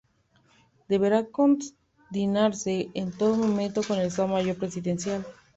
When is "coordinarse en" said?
1.37-3.11